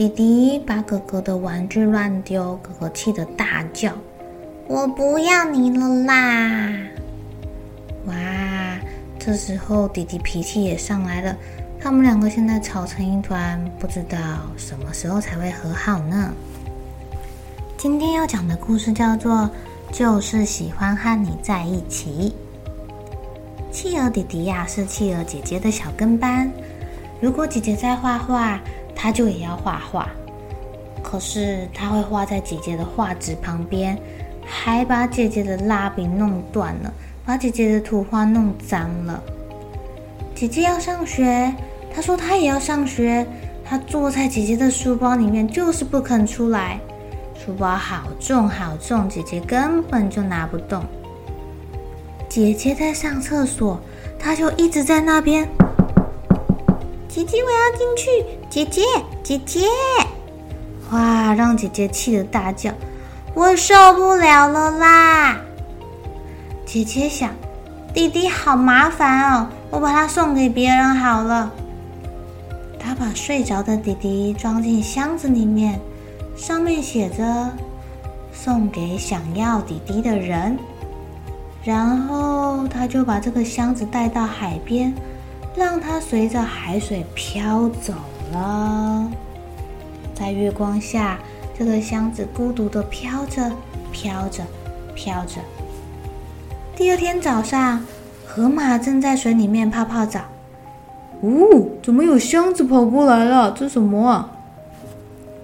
[0.00, 3.92] 弟弟把哥哥的玩具乱丢，哥哥气得大叫
[4.66, 6.72] ：“我不要你了啦！”
[8.08, 8.14] 哇，
[9.18, 11.36] 这时候弟弟脾气也上来了，
[11.78, 14.16] 他们两个现在吵成一团，不知道
[14.56, 16.32] 什么时候才会和好呢？
[17.76, 19.32] 今天要讲的故事叫做
[19.92, 22.34] 《就是喜欢和你在一起》。
[23.70, 26.50] 企鹅弟弟呀，是企鹅姐姐的小跟班，
[27.20, 28.58] 如果姐姐在画画，
[29.02, 30.10] 他就也要画画，
[31.02, 33.98] 可是他会画在姐姐的画纸旁边，
[34.44, 36.92] 还把姐姐的蜡笔弄断了，
[37.24, 39.22] 把姐姐的图画弄脏了。
[40.34, 41.50] 姐姐要上学，
[41.94, 43.26] 他说他也要上学，
[43.64, 46.78] 他坐在姐姐的书包里面，就是不肯出来。
[47.34, 50.84] 书包好重好重，姐姐根本就拿不动。
[52.28, 53.80] 姐姐在上厕所，
[54.18, 55.48] 他就一直在那边。
[57.20, 58.24] 姐姐，我要进去！
[58.48, 58.82] 姐姐，
[59.22, 59.60] 姐姐！
[60.90, 62.72] 哇，让姐姐气得大叫
[63.36, 65.38] ：“我受不了了啦！”
[66.64, 67.30] 姐姐想，
[67.92, 71.52] 弟弟好麻烦哦，我把他送给别人好了。
[72.78, 75.78] 她把睡着的弟弟装进箱子里面，
[76.34, 77.50] 上面写着
[78.32, 80.58] “送给想要弟弟的人”。
[81.62, 84.94] 然后她就把这个箱子带到海边。
[85.56, 87.92] 让它随着海水飘走
[88.32, 89.10] 了，
[90.14, 91.18] 在月光下，
[91.58, 93.50] 这个箱子孤独地飘着，
[93.90, 94.44] 飘着，
[94.94, 95.40] 飘着。
[96.76, 97.84] 第二天早上，
[98.26, 100.20] 河马正在水里面泡泡澡。
[101.22, 103.50] 呜、哦，怎么有箱子跑过来了？
[103.50, 104.30] 这什么啊？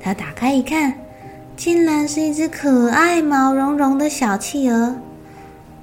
[0.00, 0.94] 他打开一看，
[1.56, 4.94] 竟然是一只可爱、毛茸茸的小企鹅。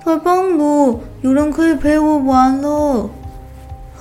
[0.04, 3.10] 太棒了，有人可以陪我玩了。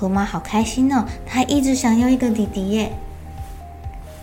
[0.02, 2.92] 河马好开心哦，它一直想要一个弟弟耶。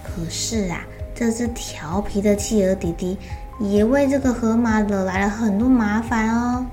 [0.04, 0.82] 可是啊，
[1.16, 3.18] 这只调皮的企鹅弟弟
[3.62, 6.66] 也为这个河马惹来了很多麻烦哦。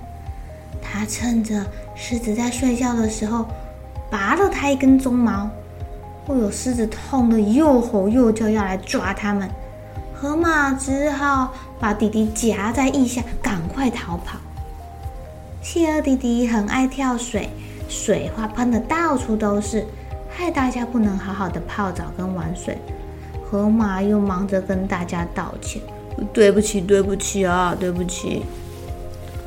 [0.83, 1.65] 他趁着
[1.95, 3.47] 狮子在睡觉的时候，
[4.11, 5.49] 拔了它一根鬃毛。
[6.27, 9.49] 哦哟，狮子痛得又吼又叫，要来抓他们。
[10.13, 14.37] 河马只好把弟弟夹在腋下，赶快逃跑。
[15.63, 17.49] 企鹅弟弟很爱跳水。
[17.89, 19.85] 水花喷的到处都是，
[20.29, 22.77] 害大家不能好好的泡澡跟玩水。
[23.45, 25.81] 河马又忙着跟大家道歉
[26.33, 28.43] ：“对不起，对不起啊，对不起。”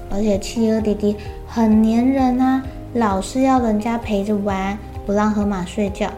[0.09, 1.16] 而且企鹅弟弟
[1.47, 2.63] 很粘人啊，
[2.94, 6.09] 老是要人家陪着玩，不让河马睡觉。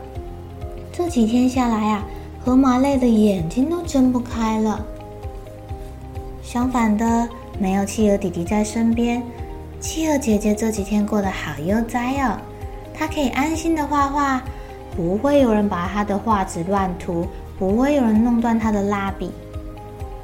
[0.94, 2.06] 这几天下来啊，
[2.46, 4.86] 河马累得眼睛都睁不开了。
[6.44, 7.28] 相反的，
[7.60, 9.24] 没有企鹅弟弟在身边。
[9.82, 12.38] 企鹅姐姐这几天过得好悠哉哦，
[12.94, 14.40] 她可以安心的画画，
[14.96, 17.28] 不会有人把她的画纸乱涂，
[17.58, 19.32] 不会有人弄断她的蜡笔。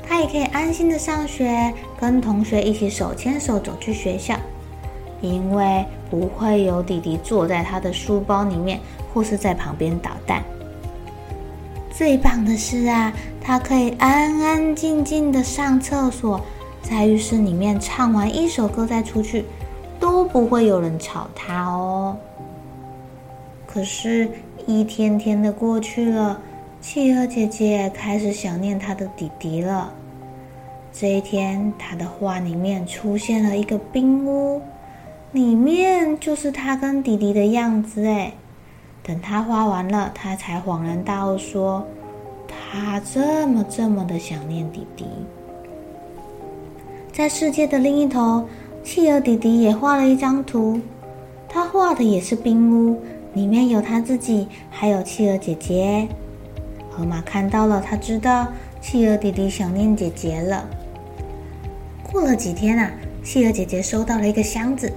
[0.07, 4.35] 她也可以安心的上学，跟同学一起手牵手走去学校，
[5.21, 8.79] 因为不会有弟弟坐在她的书包里面，
[9.11, 10.43] 或是在旁边捣蛋。
[11.89, 13.11] 最棒的是啊，
[13.41, 16.39] 她可以安安静静的上厕所。
[16.89, 19.43] 在浴室里面唱完一首歌再出去，
[19.99, 22.15] 都不会有人吵他哦。
[23.65, 24.29] 可是，
[24.65, 26.39] 一天天的过去了，
[26.79, 29.91] 企鹅姐姐开始想念她的弟弟了。
[30.93, 34.61] 这一天，她的画里面出现了一个冰屋，
[35.33, 38.31] 里面就是她跟弟弟的样子哎。
[39.03, 41.85] 等她画完了，她才恍然大悟说
[42.47, 45.05] ：“她这么这么的想念弟弟。”
[47.17, 48.47] 在世界的另一头，
[48.83, 50.79] 企鹅弟弟也画了一张图。
[51.49, 52.95] 他画的也是冰屋，
[53.33, 56.07] 里面有他自己，还有企鹅姐姐。
[56.91, 58.47] 河马看到了，他知道
[58.79, 60.63] 企鹅弟弟想念姐姐了。
[62.03, 62.91] 过了几天啊，
[63.23, 64.93] 企鹅姐姐收到了一个箱子，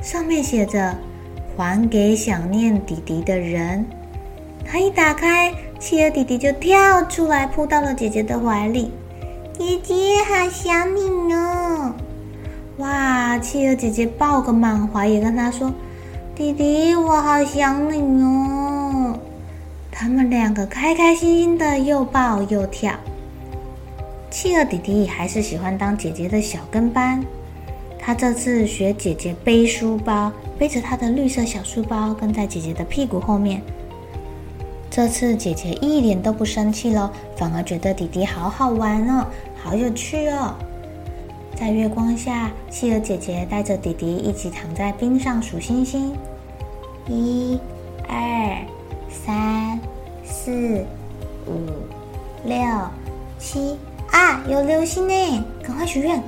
[0.00, 0.96] 上面写着
[1.54, 3.84] “还给想念弟弟的人”。
[4.64, 8.90] 她一打开，企鹅弟弟就跳出来，扑到了姐姐的怀里。
[9.58, 9.94] 姐姐，
[10.28, 11.90] 好想你哦！
[12.76, 15.72] 哇，企鹅姐姐抱个满怀，也跟她说
[16.36, 19.18] ：“弟弟，我好想你哦！”
[19.90, 22.92] 他们两个开开心心的又抱又跳。
[24.30, 27.24] 企鹅弟弟还是喜欢当姐姐的小跟班，
[27.98, 33.62] 他这次学姐姐背书包，背着他的绿色小书包，跟在姐姐的屁股后面。
[34.88, 39.26] 这次姐姐一点都不生气了，反而觉得弟弟好好玩哦，
[39.62, 40.54] 好有趣哦。
[41.58, 46.14] 在月光下，企鹅姐姐带着弟弟一起躺在冰上数星星，
[47.08, 47.58] 一、
[48.06, 48.58] 二、
[49.10, 49.80] 三、
[50.24, 50.84] 四、
[51.46, 51.56] 五、
[52.44, 52.58] 六、
[53.38, 53.76] 七。
[54.12, 55.44] 啊，有流星呢！
[55.62, 56.22] 赶快许愿。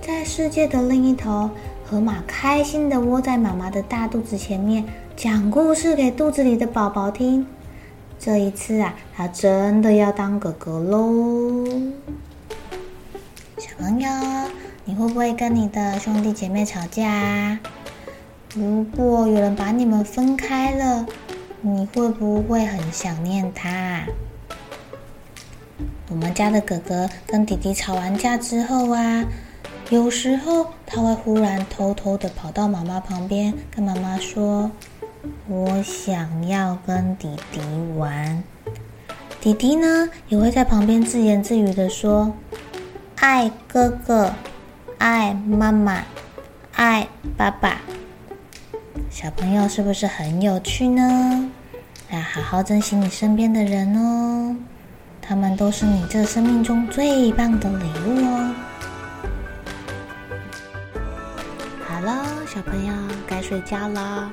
[0.00, 1.48] 在世界的另一头，
[1.86, 4.84] 河马开心的窝在妈妈的大肚子前面，
[5.16, 7.46] 讲故事给肚子里的宝宝听。
[8.18, 11.64] 这一次啊，他真的要当哥哥喽！
[13.56, 14.08] 小朋友，
[14.84, 17.58] 你会不会跟你的兄弟姐妹吵架？
[18.54, 21.06] 如果有人把你们分开了，
[21.60, 24.04] 你会不会很想念他？
[26.10, 29.24] 我们家的哥哥跟弟弟吵完架之后啊，
[29.90, 34.70] 有时候他会忽然偷偷的跑到妈妈旁边，跟妈妈说
[35.48, 37.60] ：“我想要跟弟弟
[37.96, 38.42] 玩。”
[39.40, 42.34] 弟弟呢，也会在旁边自言自语的说
[43.16, 44.32] ：“爱哥哥，
[44.98, 46.02] 爱妈妈，
[46.74, 47.06] 爱
[47.36, 47.80] 爸爸。”
[49.10, 51.50] 小朋友是不是很有趣呢？
[52.10, 54.56] 要好好珍惜你身边的人哦。
[55.20, 58.54] 他们都是你这生命中最棒的礼物哦！
[61.86, 62.92] 好了，小朋友
[63.26, 64.32] 该睡觉了，